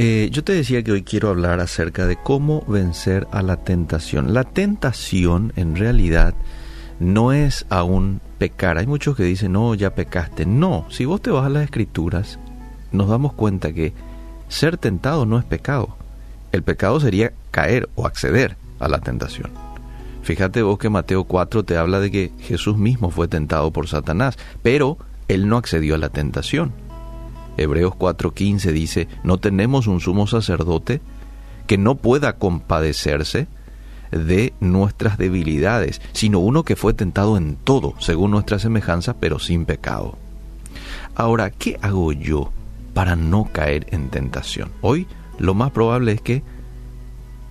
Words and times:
eh, 0.00 0.30
yo 0.30 0.44
te 0.44 0.52
decía 0.52 0.84
que 0.84 0.92
hoy 0.92 1.02
quiero 1.02 1.28
hablar 1.28 1.58
acerca 1.58 2.06
de 2.06 2.14
cómo 2.14 2.64
vencer 2.68 3.26
a 3.32 3.42
la 3.42 3.56
tentación. 3.56 4.32
La 4.32 4.44
tentación 4.44 5.52
en 5.56 5.74
realidad 5.74 6.34
no 7.00 7.32
es 7.32 7.66
aún 7.68 8.20
pecar. 8.38 8.78
Hay 8.78 8.86
muchos 8.86 9.16
que 9.16 9.24
dicen, 9.24 9.54
no, 9.54 9.74
ya 9.74 9.96
pecaste. 9.96 10.46
No, 10.46 10.86
si 10.88 11.04
vos 11.04 11.20
te 11.20 11.32
vas 11.32 11.46
a 11.46 11.48
las 11.48 11.64
escrituras, 11.64 12.38
nos 12.92 13.08
damos 13.08 13.32
cuenta 13.32 13.72
que 13.72 13.92
ser 14.46 14.78
tentado 14.78 15.26
no 15.26 15.36
es 15.36 15.44
pecado. 15.44 15.96
El 16.52 16.62
pecado 16.62 17.00
sería 17.00 17.32
caer 17.50 17.88
o 17.96 18.06
acceder 18.06 18.56
a 18.78 18.86
la 18.86 19.00
tentación. 19.00 19.50
Fíjate 20.22 20.62
vos 20.62 20.78
que 20.78 20.90
Mateo 20.90 21.24
4 21.24 21.64
te 21.64 21.76
habla 21.76 21.98
de 21.98 22.12
que 22.12 22.30
Jesús 22.38 22.76
mismo 22.76 23.10
fue 23.10 23.26
tentado 23.26 23.72
por 23.72 23.88
Satanás, 23.88 24.38
pero 24.62 24.96
él 25.26 25.48
no 25.48 25.56
accedió 25.56 25.96
a 25.96 25.98
la 25.98 26.10
tentación. 26.10 26.72
Hebreos 27.58 27.94
4:15 27.94 28.72
dice, 28.72 29.08
no 29.22 29.38
tenemos 29.38 29.86
un 29.86 30.00
sumo 30.00 30.26
sacerdote 30.26 31.00
que 31.66 31.76
no 31.76 31.96
pueda 31.96 32.38
compadecerse 32.38 33.46
de 34.10 34.54
nuestras 34.60 35.18
debilidades, 35.18 36.00
sino 36.12 36.38
uno 36.38 36.62
que 36.62 36.76
fue 36.76 36.94
tentado 36.94 37.36
en 37.36 37.56
todo, 37.56 37.94
según 37.98 38.30
nuestra 38.30 38.58
semejanza, 38.58 39.14
pero 39.20 39.38
sin 39.38 39.66
pecado. 39.66 40.16
Ahora, 41.14 41.50
¿qué 41.50 41.78
hago 41.82 42.12
yo 42.12 42.50
para 42.94 43.16
no 43.16 43.50
caer 43.52 43.86
en 43.90 44.08
tentación? 44.08 44.70
Hoy 44.80 45.06
lo 45.38 45.52
más 45.52 45.72
probable 45.72 46.12
es 46.12 46.22
que 46.22 46.42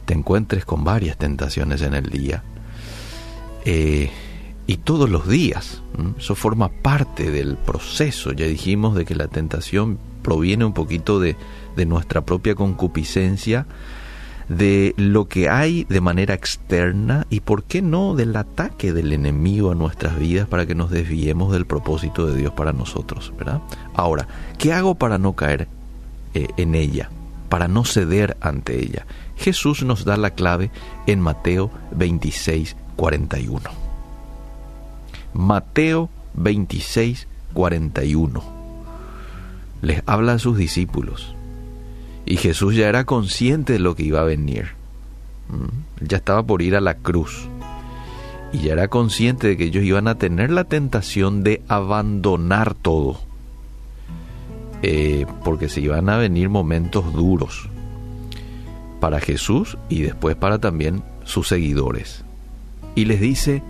te 0.05 0.15
encuentres 0.15 0.65
con 0.65 0.83
varias 0.83 1.17
tentaciones 1.17 1.81
en 1.81 1.93
el 1.93 2.09
día 2.09 2.43
eh, 3.69 4.09
y 4.67 4.77
todos 4.77 5.09
los 5.09 5.27
días. 5.27 5.81
Eso 6.19 6.35
forma 6.35 6.69
parte 6.69 7.31
del 7.31 7.55
proceso. 7.57 8.33
Ya 8.33 8.45
dijimos 8.45 8.95
de 8.95 9.05
que 9.05 9.15
la 9.15 9.29
tentación 9.29 9.97
proviene 10.21 10.65
un 10.65 10.73
poquito 10.73 11.19
de, 11.19 11.37
nuestra 11.85 12.21
propia 12.21 12.53
concupiscencia, 12.53 13.65
de 14.49 14.93
lo 14.97 15.27
que 15.27 15.47
hay 15.49 15.85
de 15.85 16.01
manera 16.01 16.33
externa 16.33 17.25
y, 17.29 17.41
¿por 17.41 17.63
qué 17.63 17.81
no?, 17.81 18.15
del 18.15 18.35
ataque 18.35 18.93
del 18.93 19.13
enemigo 19.13 19.71
a 19.71 19.75
nuestras 19.75 20.19
vidas 20.19 20.47
para 20.47 20.65
que 20.65 20.75
nos 20.75 20.89
desviemos 20.89 21.53
del 21.53 21.65
propósito 21.65 22.25
de 22.25 22.35
Dios 22.35 22.51
para 22.53 22.73
nosotros, 22.73 23.33
¿verdad? 23.37 23.61
Ahora, 23.93 24.27
¿qué 24.57 24.73
hago 24.73 24.95
para 24.95 25.17
no 25.17 25.33
caer 25.33 25.67
eh, 26.33 26.47
en 26.57 26.75
ella? 26.75 27.09
Para 27.47 27.67
no 27.67 27.85
ceder 27.85 28.37
ante 28.41 28.79
ella. 28.81 29.05
Jesús 29.37 29.83
nos 29.83 30.03
da 30.03 30.17
la 30.17 30.31
clave 30.31 30.71
en 31.05 31.21
Mateo 31.21 31.69
26, 31.91 32.75
41. 32.95 33.86
Mateo 35.37 36.09
26, 36.33 37.27
41. 37.53 38.43
Les 39.83 40.01
habla 40.07 40.33
a 40.33 40.39
sus 40.39 40.57
discípulos. 40.57 41.35
Y 42.25 42.37
Jesús 42.37 42.75
ya 42.75 42.89
era 42.89 43.05
consciente 43.05 43.73
de 43.73 43.79
lo 43.79 43.95
que 43.95 44.03
iba 44.03 44.21
a 44.21 44.25
venir. 44.25 44.69
Mm, 45.49 46.05
ya 46.05 46.17
estaba 46.17 46.41
por 46.41 46.63
ir 46.63 46.75
a 46.75 46.81
la 46.81 46.95
cruz. 46.95 47.47
Y 48.51 48.59
ya 48.59 48.73
era 48.73 48.87
consciente 48.87 49.47
de 49.47 49.57
que 49.57 49.65
ellos 49.65 49.83
iban 49.83 50.07
a 50.07 50.17
tener 50.17 50.49
la 50.49 50.63
tentación 50.63 51.43
de 51.43 51.61
abandonar 51.67 52.73
todo. 52.73 53.19
Eh, 54.81 55.27
porque 55.43 55.69
se 55.69 55.81
iban 55.81 56.09
a 56.09 56.17
venir 56.17 56.49
momentos 56.49 57.13
duros 57.13 57.69
para 58.99 59.19
Jesús 59.19 59.77
y 59.87 60.01
después 60.01 60.35
para 60.35 60.57
también 60.57 61.03
sus 61.23 61.47
seguidores 61.47 62.23
y 62.97 63.05
les 63.05 63.21
dice, 63.21 63.61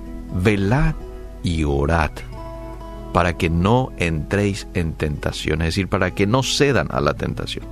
velad 0.41 0.95
y 1.43 1.63
orad 1.63 2.11
para 3.13 3.37
que 3.37 3.49
no 3.49 3.91
entréis 3.97 4.67
en 4.73 4.93
tentación, 4.93 5.61
es 5.61 5.69
decir, 5.69 5.87
para 5.87 6.13
que 6.13 6.27
no 6.27 6.43
cedan 6.43 6.87
a 6.91 7.01
la 7.01 7.15
tentación. 7.15 7.65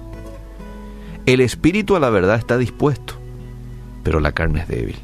El 1.25 1.41
espíritu 1.41 1.95
a 1.95 1.99
la 1.99 2.09
verdad 2.09 2.37
está 2.37 2.57
dispuesto, 2.57 3.15
pero 4.03 4.19
la 4.19 4.31
carne 4.31 4.61
es 4.61 4.67
débil. 4.67 4.97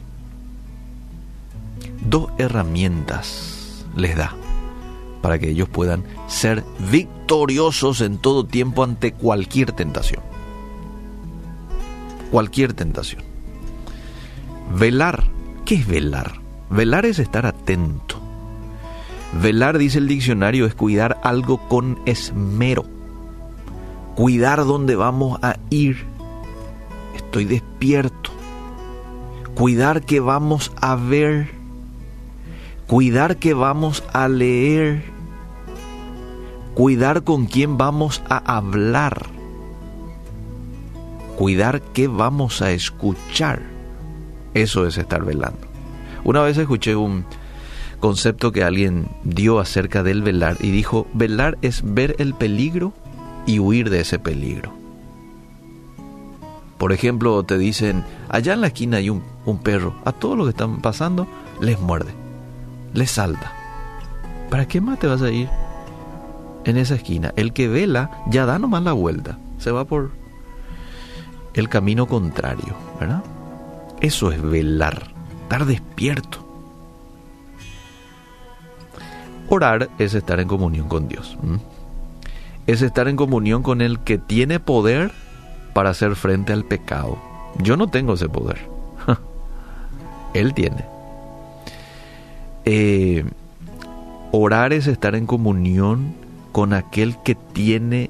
Dos 2.07 2.31
herramientas 2.37 3.85
les 3.95 4.15
da 4.15 4.35
para 5.21 5.37
que 5.37 5.49
ellos 5.49 5.69
puedan 5.69 6.03
ser 6.27 6.63
victoriosos 6.91 8.01
en 8.01 8.17
todo 8.17 8.45
tiempo 8.45 8.83
ante 8.83 9.13
cualquier 9.13 9.71
tentación. 9.71 10.21
Cualquier 12.31 12.73
tentación. 12.73 13.21
Velar. 14.75 15.23
¿Qué 15.65 15.75
es 15.75 15.87
velar? 15.87 16.39
Velar 16.69 17.05
es 17.05 17.19
estar 17.19 17.45
atento. 17.45 18.10
Velar, 19.33 19.77
dice 19.77 19.99
el 19.99 20.07
diccionario, 20.07 20.65
es 20.65 20.75
cuidar 20.75 21.19
algo 21.23 21.57
con 21.67 21.99
esmero. 22.05 22.85
Cuidar 24.15 24.65
dónde 24.65 24.95
vamos 24.95 25.39
a 25.41 25.57
ir. 25.69 26.03
Estoy 27.15 27.45
despierto. 27.45 28.29
Cuidar 29.55 30.01
que 30.03 30.19
vamos 30.19 30.71
a 30.81 30.95
ver. 30.95 31.49
Cuidar 32.87 33.37
que 33.37 33.53
vamos 33.53 34.03
a 34.11 34.27
leer. 34.27 35.03
Cuidar 36.75 37.23
con 37.23 37.45
quién 37.45 37.77
vamos 37.77 38.21
a 38.29 38.57
hablar. 38.57 39.27
Cuidar 41.37 41.81
qué 41.81 42.07
vamos 42.07 42.61
a 42.61 42.71
escuchar. 42.71 43.61
Eso 44.53 44.85
es 44.85 44.97
estar 44.97 45.23
velando. 45.23 45.67
Una 46.23 46.41
vez 46.41 46.57
escuché 46.57 46.95
un 46.95 47.25
concepto 48.01 48.51
que 48.51 48.65
alguien 48.65 49.07
dio 49.23 49.59
acerca 49.59 50.03
del 50.03 50.21
velar 50.21 50.57
y 50.59 50.71
dijo, 50.71 51.07
velar 51.13 51.57
es 51.61 51.81
ver 51.85 52.17
el 52.19 52.33
peligro 52.33 52.91
y 53.45 53.59
huir 53.59 53.89
de 53.89 54.01
ese 54.01 54.19
peligro. 54.19 54.73
Por 56.77 56.91
ejemplo, 56.91 57.41
te 57.43 57.57
dicen, 57.57 58.03
allá 58.27 58.53
en 58.53 58.61
la 58.61 58.67
esquina 58.67 58.97
hay 58.97 59.09
un, 59.09 59.23
perro, 59.63 59.95
a 60.03 60.11
todos 60.11 60.37
los 60.37 60.47
que 60.47 60.51
están 60.51 60.81
pasando 60.81 61.27
les 61.61 61.79
muerde, 61.79 62.11
les 62.93 63.11
salta. 63.11 63.53
¿Para 64.49 64.67
qué 64.67 64.81
más 64.81 64.99
te 64.99 65.07
vas 65.07 65.21
a 65.21 65.31
ir 65.31 65.47
en 66.65 66.75
esa 66.75 66.95
esquina? 66.95 67.31
El 67.37 67.53
que 67.53 67.69
vela 67.69 68.11
ya 68.27 68.45
da 68.45 68.59
nomás 68.59 68.83
la 68.83 68.91
vuelta, 68.91 69.37
se 69.59 69.71
va 69.71 69.85
por 69.85 70.11
el 71.53 71.69
camino 71.69 72.07
contrario, 72.07 72.75
¿verdad? 72.99 73.23
Eso 74.01 74.33
es 74.33 74.41
velar 74.41 75.21
estar 75.51 75.65
despierto. 75.65 76.50
Orar 79.53 79.89
es 79.99 80.13
estar 80.13 80.39
en 80.39 80.47
comunión 80.47 80.87
con 80.87 81.09
Dios. 81.09 81.37
Es 82.67 82.81
estar 82.81 83.09
en 83.09 83.17
comunión 83.17 83.63
con 83.63 83.81
el 83.81 83.99
que 83.99 84.17
tiene 84.17 84.61
poder 84.61 85.11
para 85.73 85.89
hacer 85.89 86.15
frente 86.15 86.53
al 86.53 86.63
pecado. 86.63 87.17
Yo 87.57 87.75
no 87.75 87.89
tengo 87.89 88.13
ese 88.13 88.29
poder. 88.29 88.59
Él 90.33 90.53
tiene. 90.53 90.85
Eh, 92.63 93.25
orar 94.31 94.71
es 94.71 94.87
estar 94.87 95.15
en 95.15 95.25
comunión 95.25 96.13
con 96.53 96.71
aquel 96.71 97.17
que 97.21 97.35
tiene 97.35 98.09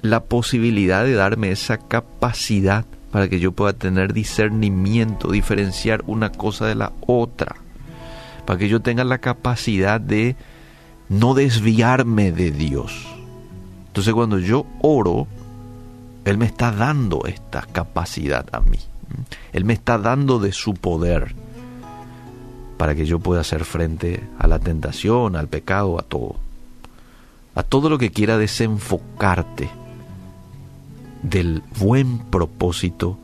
la 0.00 0.20
posibilidad 0.20 1.04
de 1.04 1.12
darme 1.12 1.50
esa 1.50 1.76
capacidad 1.76 2.86
para 3.10 3.28
que 3.28 3.40
yo 3.40 3.52
pueda 3.52 3.74
tener 3.74 4.14
discernimiento, 4.14 5.30
diferenciar 5.30 6.02
una 6.06 6.32
cosa 6.32 6.64
de 6.64 6.76
la 6.76 6.92
otra, 7.06 7.56
para 8.46 8.58
que 8.58 8.68
yo 8.68 8.80
tenga 8.80 9.04
la 9.04 9.18
capacidad 9.18 10.00
de 10.00 10.36
no 11.08 11.34
desviarme 11.34 12.32
de 12.32 12.50
Dios. 12.50 13.06
Entonces 13.88 14.14
cuando 14.14 14.38
yo 14.38 14.66
oro, 14.80 15.26
Él 16.24 16.38
me 16.38 16.46
está 16.46 16.72
dando 16.72 17.24
esta 17.26 17.62
capacidad 17.62 18.46
a 18.52 18.60
mí. 18.60 18.78
Él 19.52 19.64
me 19.64 19.72
está 19.72 19.98
dando 19.98 20.38
de 20.38 20.52
su 20.52 20.74
poder 20.74 21.34
para 22.76 22.94
que 22.94 23.06
yo 23.06 23.18
pueda 23.18 23.40
hacer 23.40 23.64
frente 23.64 24.22
a 24.38 24.46
la 24.46 24.58
tentación, 24.58 25.36
al 25.36 25.48
pecado, 25.48 25.98
a 25.98 26.02
todo. 26.02 26.36
A 27.54 27.62
todo 27.62 27.88
lo 27.88 27.98
que 27.98 28.10
quiera 28.10 28.36
desenfocarte 28.36 29.70
del 31.22 31.62
buen 31.78 32.18
propósito 32.18 33.18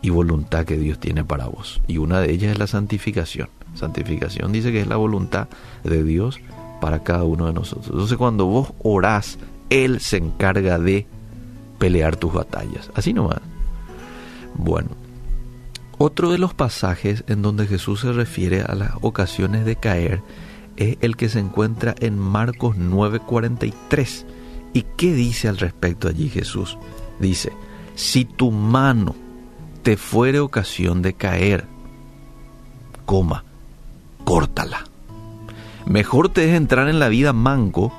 y 0.00 0.10
voluntad 0.10 0.64
que 0.64 0.78
Dios 0.78 0.98
tiene 0.98 1.22
para 1.22 1.46
vos. 1.46 1.82
Y 1.86 1.98
una 1.98 2.20
de 2.20 2.32
ellas 2.32 2.52
es 2.52 2.58
la 2.58 2.66
santificación. 2.66 3.48
Santificación 3.74 4.52
dice 4.52 4.72
que 4.72 4.80
es 4.80 4.86
la 4.86 4.96
voluntad 4.96 5.48
de 5.82 6.02
Dios 6.02 6.40
para 6.80 7.02
cada 7.02 7.24
uno 7.24 7.46
de 7.46 7.52
nosotros. 7.52 7.88
Entonces 7.90 8.16
cuando 8.16 8.46
vos 8.46 8.72
orás, 8.82 9.38
Él 9.70 10.00
se 10.00 10.18
encarga 10.18 10.78
de 10.78 11.06
pelear 11.78 12.16
tus 12.16 12.32
batallas. 12.32 12.90
Así 12.94 13.12
nomás. 13.12 13.40
Bueno, 14.54 14.90
otro 15.98 16.30
de 16.30 16.38
los 16.38 16.54
pasajes 16.54 17.24
en 17.28 17.42
donde 17.42 17.66
Jesús 17.66 18.00
se 18.00 18.12
refiere 18.12 18.62
a 18.62 18.74
las 18.74 18.92
ocasiones 19.00 19.64
de 19.64 19.76
caer 19.76 20.22
es 20.76 20.96
el 21.00 21.16
que 21.16 21.28
se 21.28 21.38
encuentra 21.38 21.94
en 22.00 22.18
Marcos 22.18 22.76
9:43. 22.76 24.26
¿Y 24.72 24.82
qué 24.96 25.14
dice 25.14 25.48
al 25.48 25.58
respecto 25.58 26.08
allí 26.08 26.28
Jesús? 26.28 26.78
Dice, 27.20 27.52
si 27.94 28.24
tu 28.24 28.50
mano 28.50 29.14
te 29.82 29.96
fuere 29.96 30.40
ocasión 30.40 31.00
de 31.00 31.14
caer, 31.14 31.64
coma, 33.06 33.44
córtala. 34.24 34.84
Mejor 35.86 36.30
te 36.30 36.48
es 36.48 36.56
entrar 36.56 36.88
en 36.88 36.98
la 36.98 37.08
vida 37.08 37.32
manco 37.32 37.92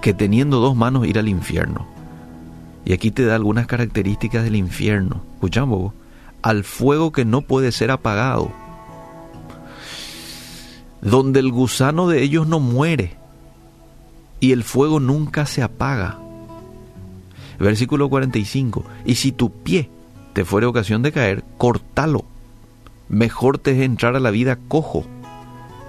que 0.00 0.14
teniendo 0.14 0.60
dos 0.60 0.76
manos 0.76 1.06
ir 1.06 1.18
al 1.18 1.28
infierno. 1.28 1.86
Y 2.84 2.92
aquí 2.92 3.10
te 3.10 3.24
da 3.24 3.34
algunas 3.34 3.66
características 3.66 4.44
del 4.44 4.56
infierno. 4.56 5.22
Escuchamos, 5.34 5.92
al 6.42 6.64
fuego 6.64 7.12
que 7.12 7.24
no 7.24 7.42
puede 7.42 7.72
ser 7.72 7.90
apagado, 7.90 8.50
donde 11.02 11.40
el 11.40 11.50
gusano 11.50 12.08
de 12.08 12.22
ellos 12.22 12.46
no 12.46 12.60
muere 12.60 13.16
y 14.38 14.52
el 14.52 14.64
fuego 14.64 15.00
nunca 15.00 15.46
se 15.46 15.62
apaga. 15.62 16.18
Versículo 17.58 18.08
45. 18.08 18.84
Y 19.04 19.16
si 19.16 19.32
tu 19.32 19.50
pie 19.50 19.90
te 20.32 20.44
fuere 20.44 20.66
ocasión 20.66 21.02
de 21.02 21.12
caer, 21.12 21.44
cortalo. 21.58 22.24
Mejor 23.08 23.58
te 23.58 23.72
es 23.72 23.80
entrar 23.80 24.16
a 24.16 24.20
la 24.20 24.30
vida 24.30 24.56
cojo 24.68 25.04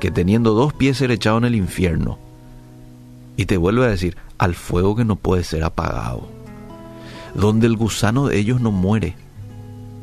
que 0.02 0.10
teniendo 0.10 0.56
dos 0.56 0.74
pies 0.74 0.98
ser 0.98 1.12
echado 1.12 1.38
en 1.38 1.46
el 1.46 1.54
infierno. 1.56 2.18
Y 3.38 3.46
te 3.46 3.56
vuelve 3.56 3.86
a 3.86 3.90
decir, 3.90 4.18
al 4.40 4.56
fuego 4.56 4.96
que 4.96 5.06
no 5.06 5.16
puede 5.16 5.44
ser 5.44 5.64
apagado, 5.64 6.28
donde 7.36 7.68
el 7.68 7.78
gusano 7.78 8.28
de 8.28 8.40
ellos 8.40 8.60
no 8.60 8.72
muere 8.72 9.16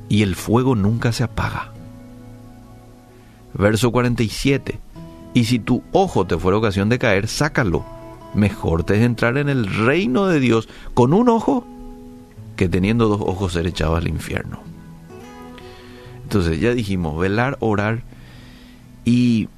y 0.08 0.22
el 0.22 0.36
fuego 0.36 0.76
nunca 0.76 1.10
se 1.10 1.24
apaga. 1.24 1.72
Verso 3.54 3.90
47. 3.90 4.78
Y 5.34 5.44
si 5.46 5.58
tu 5.58 5.82
ojo 5.90 6.24
te 6.26 6.38
fuera 6.38 6.58
ocasión 6.58 6.88
de 6.88 7.00
caer, 7.00 7.26
sácalo. 7.26 7.84
Mejor 8.34 8.84
te 8.84 8.98
es 8.98 9.02
entrar 9.02 9.36
en 9.36 9.48
el 9.48 9.66
reino 9.66 10.26
de 10.28 10.38
Dios 10.38 10.68
con 10.94 11.12
un 11.12 11.28
ojo 11.28 11.66
que 12.54 12.68
teniendo 12.68 13.08
dos 13.08 13.20
ojos 13.20 13.54
ser 13.54 13.66
echado 13.66 13.96
al 13.96 14.06
infierno. 14.06 14.60
Entonces 16.22 16.60
ya 16.60 16.72
dijimos, 16.72 17.18
velar, 17.18 17.56
orar 17.58 18.02
y 19.04 19.48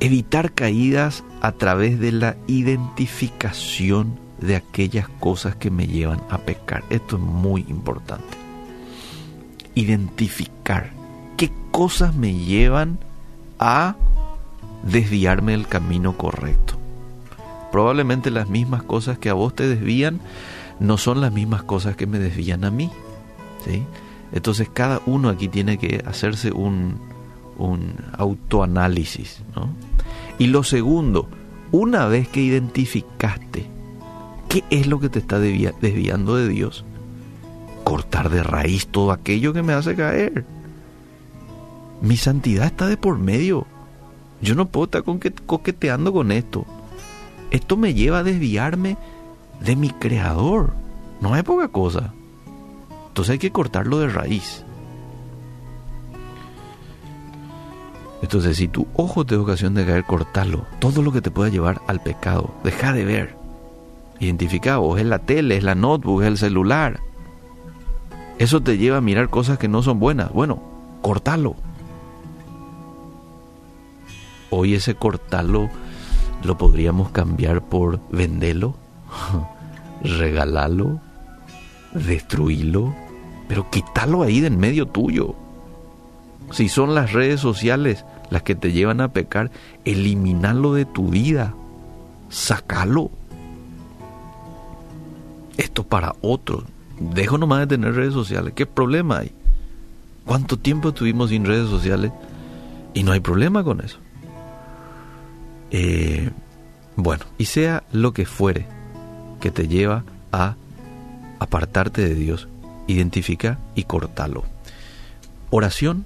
evitar 0.00 0.52
caídas 0.52 1.22
a 1.40 1.52
través 1.52 2.00
de 2.00 2.12
la 2.12 2.36
identificación 2.46 4.18
de 4.40 4.56
aquellas 4.56 5.08
cosas 5.08 5.54
que 5.54 5.70
me 5.70 5.86
llevan 5.86 6.22
a 6.30 6.38
pecar. 6.38 6.82
Esto 6.90 7.16
es 7.16 7.22
muy 7.22 7.66
importante. 7.68 8.38
Identificar 9.74 10.90
qué 11.36 11.52
cosas 11.70 12.14
me 12.14 12.34
llevan 12.34 12.98
a 13.58 13.96
desviarme 14.82 15.52
del 15.52 15.66
camino 15.66 16.16
correcto. 16.16 16.74
Probablemente 17.70 18.30
las 18.30 18.48
mismas 18.48 18.82
cosas 18.82 19.18
que 19.18 19.28
a 19.28 19.34
vos 19.34 19.54
te 19.54 19.68
desvían 19.68 20.20
no 20.80 20.96
son 20.96 21.20
las 21.20 21.32
mismas 21.32 21.62
cosas 21.62 21.94
que 21.94 22.06
me 22.06 22.18
desvían 22.18 22.64
a 22.64 22.70
mí. 22.70 22.90
¿sí? 23.64 23.84
Entonces 24.32 24.70
cada 24.72 25.02
uno 25.04 25.28
aquí 25.28 25.48
tiene 25.48 25.76
que 25.76 26.02
hacerse 26.06 26.50
un, 26.50 26.98
un 27.58 27.94
autoanálisis. 28.16 29.42
¿no? 29.54 29.68
Y 30.40 30.46
lo 30.46 30.64
segundo, 30.64 31.28
una 31.70 32.06
vez 32.06 32.26
que 32.26 32.40
identificaste 32.40 33.66
qué 34.48 34.64
es 34.70 34.86
lo 34.86 34.98
que 34.98 35.10
te 35.10 35.18
está 35.18 35.38
desviando 35.38 36.34
de 36.34 36.48
Dios, 36.48 36.86
cortar 37.84 38.30
de 38.30 38.42
raíz 38.42 38.86
todo 38.86 39.12
aquello 39.12 39.52
que 39.52 39.62
me 39.62 39.74
hace 39.74 39.94
caer. 39.94 40.46
Mi 42.00 42.16
santidad 42.16 42.64
está 42.64 42.86
de 42.86 42.96
por 42.96 43.18
medio. 43.18 43.66
Yo 44.40 44.54
no 44.54 44.70
puedo 44.70 44.86
estar 44.86 45.04
coqueteando 45.44 46.10
con 46.10 46.32
esto. 46.32 46.64
Esto 47.50 47.76
me 47.76 47.92
lleva 47.92 48.20
a 48.20 48.24
desviarme 48.24 48.96
de 49.60 49.76
mi 49.76 49.90
creador. 49.90 50.72
No 51.20 51.36
es 51.36 51.44
poca 51.44 51.68
cosa. 51.68 52.14
Entonces 53.08 53.32
hay 53.32 53.38
que 53.38 53.52
cortarlo 53.52 53.98
de 53.98 54.08
raíz. 54.08 54.64
Entonces, 58.22 58.56
si 58.56 58.68
tu 58.68 58.86
ojo 58.94 59.24
te 59.24 59.34
da 59.34 59.40
ocasión 59.40 59.74
de 59.74 59.86
caer, 59.86 60.04
cortalo. 60.04 60.66
Todo 60.78 61.02
lo 61.02 61.12
que 61.12 61.22
te 61.22 61.30
pueda 61.30 61.50
llevar 61.50 61.80
al 61.86 62.00
pecado. 62.00 62.50
Deja 62.64 62.92
de 62.92 63.04
ver. 63.04 63.36
Identificado. 64.18 64.96
Es 64.98 65.06
la 65.06 65.18
tele, 65.18 65.56
es 65.56 65.64
la 65.64 65.74
notebook, 65.74 66.22
es 66.22 66.28
el 66.28 66.38
celular. 66.38 67.00
Eso 68.38 68.62
te 68.62 68.78
lleva 68.78 68.98
a 68.98 69.02
mirar 69.02 69.30
cosas 69.30 69.58
que 69.58 69.68
no 69.68 69.82
son 69.82 69.98
buenas. 69.98 70.32
Bueno, 70.32 70.62
cortalo. 71.02 71.56
Hoy 74.50 74.74
ese 74.74 74.94
cortalo 74.94 75.70
lo 76.42 76.58
podríamos 76.58 77.10
cambiar 77.10 77.62
por 77.62 78.00
venderlo, 78.10 78.74
regalarlo, 80.02 81.00
destruirlo, 81.92 82.94
pero 83.48 83.70
quítalo 83.70 84.22
ahí 84.22 84.40
de 84.40 84.48
en 84.48 84.58
medio 84.58 84.86
tuyo. 84.86 85.34
Si 86.50 86.68
son 86.68 86.94
las 86.94 87.12
redes 87.12 87.40
sociales 87.40 88.04
las 88.30 88.42
que 88.42 88.54
te 88.54 88.72
llevan 88.72 89.00
a 89.00 89.12
pecar, 89.12 89.50
eliminarlo 89.84 90.74
de 90.74 90.84
tu 90.84 91.08
vida, 91.08 91.54
sacalo. 92.28 93.10
Esto 95.56 95.84
para 95.84 96.14
otros. 96.20 96.64
Dejo 96.98 97.38
nomás 97.38 97.60
de 97.60 97.66
tener 97.66 97.94
redes 97.94 98.14
sociales. 98.14 98.52
¿Qué 98.54 98.66
problema 98.66 99.18
hay? 99.18 99.32
¿Cuánto 100.24 100.58
tiempo 100.58 100.90
estuvimos 100.90 101.30
sin 101.30 101.44
redes 101.44 101.68
sociales? 101.68 102.12
Y 102.94 103.02
no 103.02 103.12
hay 103.12 103.20
problema 103.20 103.64
con 103.64 103.80
eso. 103.80 103.98
Eh, 105.70 106.30
bueno, 106.96 107.24
y 107.38 107.46
sea 107.46 107.84
lo 107.92 108.12
que 108.12 108.26
fuere 108.26 108.66
que 109.40 109.50
te 109.50 109.68
lleva 109.68 110.04
a 110.32 110.56
apartarte 111.38 112.02
de 112.02 112.14
Dios, 112.14 112.48
identifica 112.86 113.58
y 113.74 113.84
cortalo. 113.84 114.44
Oración 115.50 116.04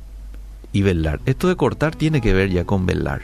y 0.74 0.82
velar. 0.82 1.20
Esto 1.24 1.48
de 1.48 1.56
cortar 1.56 1.94
tiene 1.94 2.20
que 2.20 2.34
ver 2.34 2.50
ya 2.50 2.64
con 2.66 2.84
velar. 2.84 3.22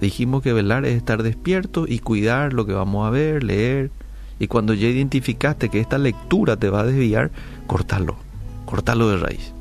Dijimos 0.00 0.42
que 0.42 0.52
velar 0.52 0.86
es 0.86 0.96
estar 0.96 1.24
despierto 1.24 1.86
y 1.88 1.98
cuidar 1.98 2.52
lo 2.52 2.64
que 2.64 2.72
vamos 2.72 3.06
a 3.06 3.10
ver, 3.10 3.42
leer. 3.42 3.90
Y 4.38 4.46
cuando 4.46 4.74
ya 4.74 4.86
identificaste 4.86 5.68
que 5.68 5.80
esta 5.80 5.98
lectura 5.98 6.56
te 6.56 6.70
va 6.70 6.80
a 6.80 6.84
desviar, 6.84 7.32
cortalo, 7.66 8.16
cortalo 8.64 9.08
de 9.08 9.16
raíz. 9.16 9.52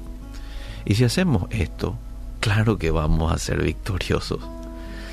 Y 0.86 0.94
si 0.94 1.06
hacemos 1.06 1.48
esto, 1.50 1.96
claro 2.40 2.78
que 2.78 2.92
vamos 2.92 3.34
a 3.34 3.40
ser 3.40 3.64
victoriosos. 3.64 4.40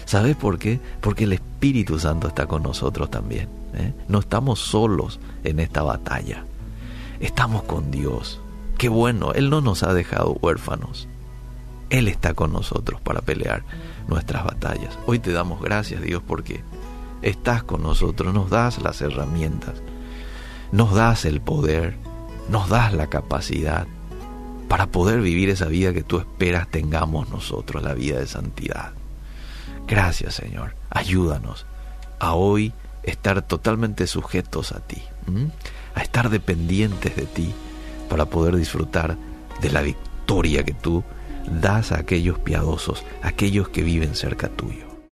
¿Sabes 0.04 0.36
por 0.36 0.58
qué? 0.58 0.78
Porque 1.00 1.24
el 1.24 1.32
Espíritu 1.32 1.98
Santo 1.98 2.28
está 2.28 2.46
con 2.46 2.62
nosotros 2.62 3.10
también. 3.10 3.48
¿eh? 3.74 3.94
No 4.08 4.18
estamos 4.18 4.58
solos 4.58 5.20
en 5.42 5.58
esta 5.58 5.82
batalla. 5.82 6.44
Estamos 7.18 7.62
con 7.62 7.90
Dios. 7.90 8.40
Qué 8.76 8.90
bueno, 8.90 9.32
Él 9.32 9.48
no 9.48 9.62
nos 9.62 9.82
ha 9.84 9.94
dejado 9.94 10.36
huérfanos. 10.42 11.08
Él 11.90 12.08
está 12.08 12.34
con 12.34 12.52
nosotros 12.52 13.00
para 13.00 13.20
pelear 13.20 13.64
nuestras 14.08 14.44
batallas. 14.44 14.98
Hoy 15.06 15.18
te 15.18 15.32
damos 15.32 15.60
gracias, 15.60 16.02
Dios, 16.02 16.22
porque 16.26 16.62
estás 17.22 17.62
con 17.64 17.82
nosotros, 17.82 18.32
nos 18.32 18.48
das 18.48 18.80
las 18.80 19.00
herramientas, 19.02 19.82
nos 20.72 20.94
das 20.94 21.24
el 21.24 21.40
poder, 21.40 21.96
nos 22.48 22.68
das 22.68 22.94
la 22.94 23.08
capacidad 23.08 23.86
para 24.68 24.86
poder 24.86 25.20
vivir 25.20 25.50
esa 25.50 25.66
vida 25.66 25.92
que 25.92 26.04
tú 26.04 26.18
esperas 26.18 26.68
tengamos 26.68 27.28
nosotros, 27.28 27.82
la 27.82 27.92
vida 27.92 28.20
de 28.20 28.26
santidad. 28.28 28.92
Gracias, 29.88 30.36
Señor. 30.36 30.76
Ayúdanos 30.90 31.66
a 32.20 32.34
hoy 32.34 32.72
estar 33.02 33.42
totalmente 33.42 34.06
sujetos 34.06 34.70
a 34.70 34.78
ti, 34.78 35.02
a 35.96 36.02
estar 36.02 36.30
dependientes 36.30 37.16
de 37.16 37.26
ti 37.26 37.52
para 38.08 38.26
poder 38.26 38.56
disfrutar 38.56 39.16
de 39.60 39.70
la 39.70 39.82
victoria 39.82 40.62
que 40.62 40.74
tú 40.74 41.02
das 41.50 41.92
a 41.92 41.98
aquellos 41.98 42.38
piadosos, 42.38 43.04
aquellos 43.22 43.68
que 43.68 43.82
viven 43.82 44.14
cerca 44.14 44.48
tuyo. 44.48 44.89